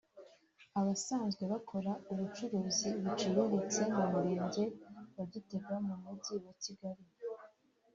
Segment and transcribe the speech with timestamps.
[0.79, 4.63] Abasanzwe bakora ubucuruzi buciriritse mu Murenge
[5.15, 7.05] wa Gitega mu Mujyi wa Kigali